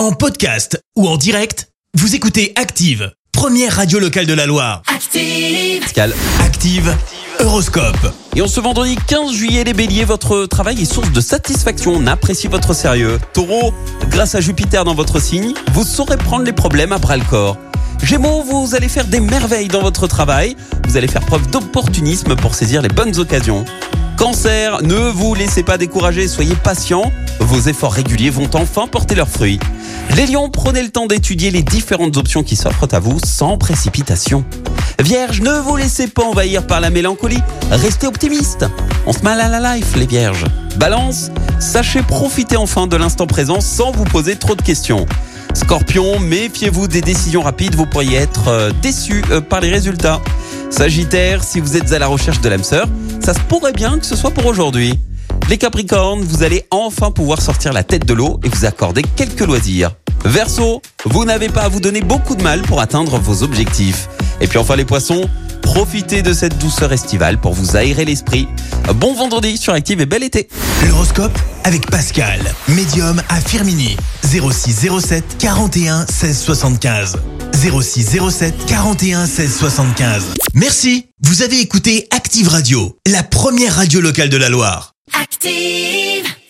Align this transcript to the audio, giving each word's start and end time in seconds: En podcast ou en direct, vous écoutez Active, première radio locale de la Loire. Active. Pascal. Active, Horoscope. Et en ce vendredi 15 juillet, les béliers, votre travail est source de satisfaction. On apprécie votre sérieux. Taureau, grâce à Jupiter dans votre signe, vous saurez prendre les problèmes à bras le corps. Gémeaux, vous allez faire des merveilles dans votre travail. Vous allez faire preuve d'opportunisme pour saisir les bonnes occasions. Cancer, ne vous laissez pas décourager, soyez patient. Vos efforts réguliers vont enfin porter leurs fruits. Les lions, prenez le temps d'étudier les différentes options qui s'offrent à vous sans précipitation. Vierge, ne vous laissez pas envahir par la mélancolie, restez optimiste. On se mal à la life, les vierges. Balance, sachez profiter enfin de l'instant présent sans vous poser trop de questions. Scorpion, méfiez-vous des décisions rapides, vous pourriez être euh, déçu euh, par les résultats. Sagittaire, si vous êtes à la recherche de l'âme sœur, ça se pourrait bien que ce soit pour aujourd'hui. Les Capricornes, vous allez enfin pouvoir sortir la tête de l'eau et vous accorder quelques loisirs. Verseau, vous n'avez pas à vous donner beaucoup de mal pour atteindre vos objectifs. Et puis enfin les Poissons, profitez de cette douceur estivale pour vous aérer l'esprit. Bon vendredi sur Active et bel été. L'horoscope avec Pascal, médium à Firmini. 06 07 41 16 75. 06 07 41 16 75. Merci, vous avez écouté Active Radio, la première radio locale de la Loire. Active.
En 0.00 0.12
podcast 0.12 0.82
ou 0.96 1.06
en 1.06 1.18
direct, 1.18 1.68
vous 1.92 2.14
écoutez 2.14 2.54
Active, 2.56 3.12
première 3.32 3.76
radio 3.76 3.98
locale 3.98 4.24
de 4.24 4.32
la 4.32 4.46
Loire. 4.46 4.80
Active. 4.86 5.82
Pascal. 5.82 6.14
Active, 6.42 6.96
Horoscope. 7.38 8.10
Et 8.34 8.40
en 8.40 8.48
ce 8.48 8.60
vendredi 8.60 8.96
15 9.08 9.30
juillet, 9.30 9.62
les 9.62 9.74
béliers, 9.74 10.06
votre 10.06 10.46
travail 10.46 10.80
est 10.80 10.90
source 10.90 11.12
de 11.12 11.20
satisfaction. 11.20 11.92
On 11.94 12.06
apprécie 12.06 12.48
votre 12.48 12.72
sérieux. 12.72 13.18
Taureau, 13.34 13.74
grâce 14.08 14.34
à 14.34 14.40
Jupiter 14.40 14.86
dans 14.86 14.94
votre 14.94 15.20
signe, 15.20 15.52
vous 15.72 15.84
saurez 15.84 16.16
prendre 16.16 16.46
les 16.46 16.54
problèmes 16.54 16.92
à 16.92 16.98
bras 16.98 17.18
le 17.18 17.24
corps. 17.24 17.58
Gémeaux, 18.02 18.42
vous 18.42 18.74
allez 18.74 18.88
faire 18.88 19.04
des 19.04 19.20
merveilles 19.20 19.68
dans 19.68 19.82
votre 19.82 20.06
travail. 20.06 20.56
Vous 20.88 20.96
allez 20.96 21.08
faire 21.08 21.26
preuve 21.26 21.50
d'opportunisme 21.50 22.36
pour 22.36 22.54
saisir 22.54 22.80
les 22.80 22.88
bonnes 22.88 23.18
occasions. 23.18 23.66
Cancer, 24.16 24.82
ne 24.82 25.10
vous 25.10 25.34
laissez 25.34 25.62
pas 25.62 25.78
décourager, 25.78 26.26
soyez 26.26 26.54
patient. 26.54 27.12
Vos 27.40 27.60
efforts 27.68 27.92
réguliers 27.92 28.28
vont 28.28 28.50
enfin 28.54 28.86
porter 28.86 29.14
leurs 29.14 29.30
fruits. 29.30 29.58
Les 30.16 30.26
lions, 30.26 30.48
prenez 30.50 30.82
le 30.82 30.90
temps 30.90 31.06
d'étudier 31.06 31.50
les 31.50 31.62
différentes 31.62 32.16
options 32.16 32.42
qui 32.42 32.56
s'offrent 32.56 32.88
à 32.92 32.98
vous 32.98 33.18
sans 33.24 33.56
précipitation. 33.56 34.44
Vierge, 34.98 35.40
ne 35.40 35.52
vous 35.60 35.76
laissez 35.76 36.08
pas 36.08 36.24
envahir 36.24 36.66
par 36.66 36.80
la 36.80 36.90
mélancolie, 36.90 37.42
restez 37.70 38.06
optimiste. 38.06 38.66
On 39.06 39.12
se 39.12 39.20
mal 39.20 39.40
à 39.40 39.48
la 39.48 39.76
life, 39.76 39.94
les 39.96 40.06
vierges. 40.06 40.44
Balance, 40.76 41.30
sachez 41.60 42.02
profiter 42.02 42.56
enfin 42.56 42.86
de 42.86 42.96
l'instant 42.96 43.26
présent 43.26 43.60
sans 43.60 43.92
vous 43.92 44.04
poser 44.04 44.36
trop 44.36 44.56
de 44.56 44.62
questions. 44.62 45.06
Scorpion, 45.54 46.18
méfiez-vous 46.18 46.88
des 46.88 47.00
décisions 47.00 47.42
rapides, 47.42 47.74
vous 47.74 47.86
pourriez 47.86 48.18
être 48.18 48.48
euh, 48.48 48.72
déçu 48.82 49.22
euh, 49.30 49.40
par 49.40 49.60
les 49.60 49.70
résultats. 49.70 50.20
Sagittaire, 50.70 51.42
si 51.42 51.60
vous 51.60 51.76
êtes 51.76 51.92
à 51.92 51.98
la 51.98 52.06
recherche 52.06 52.40
de 52.40 52.48
l'âme 52.48 52.62
sœur, 52.62 52.86
ça 53.20 53.34
se 53.34 53.40
pourrait 53.40 53.72
bien 53.72 53.98
que 53.98 54.06
ce 54.06 54.16
soit 54.16 54.30
pour 54.30 54.46
aujourd'hui. 54.46 54.98
Les 55.50 55.58
Capricornes, 55.58 56.22
vous 56.22 56.44
allez 56.44 56.64
enfin 56.70 57.10
pouvoir 57.10 57.42
sortir 57.42 57.72
la 57.72 57.82
tête 57.82 58.06
de 58.06 58.14
l'eau 58.14 58.38
et 58.44 58.48
vous 58.48 58.66
accorder 58.66 59.02
quelques 59.16 59.40
loisirs. 59.40 59.90
Verseau, 60.24 60.80
vous 61.06 61.24
n'avez 61.24 61.48
pas 61.48 61.62
à 61.62 61.68
vous 61.68 61.80
donner 61.80 62.02
beaucoup 62.02 62.36
de 62.36 62.42
mal 62.44 62.62
pour 62.62 62.80
atteindre 62.80 63.18
vos 63.18 63.42
objectifs. 63.42 64.08
Et 64.40 64.46
puis 64.46 64.58
enfin 64.58 64.76
les 64.76 64.84
Poissons, 64.84 65.28
profitez 65.60 66.22
de 66.22 66.32
cette 66.32 66.56
douceur 66.58 66.92
estivale 66.92 67.40
pour 67.40 67.52
vous 67.52 67.76
aérer 67.76 68.04
l'esprit. 68.04 68.46
Bon 68.94 69.12
vendredi 69.12 69.56
sur 69.56 69.72
Active 69.72 70.00
et 70.00 70.06
bel 70.06 70.22
été. 70.22 70.46
L'horoscope 70.86 71.36
avec 71.64 71.90
Pascal, 71.90 72.40
médium 72.68 73.20
à 73.28 73.40
Firmini. 73.40 73.96
06 74.22 74.88
07 75.00 75.36
41 75.40 76.06
16 76.06 76.38
75. 76.38 77.16
06 77.54 78.20
07 78.30 78.54
41 78.66 79.26
16 79.26 79.56
75. 79.56 80.24
Merci, 80.54 81.06
vous 81.22 81.42
avez 81.42 81.58
écouté 81.58 82.06
Active 82.12 82.46
Radio, 82.46 82.96
la 83.08 83.24
première 83.24 83.74
radio 83.74 84.00
locale 84.00 84.28
de 84.28 84.36
la 84.36 84.48
Loire. 84.48 84.94
Active. 85.14 86.29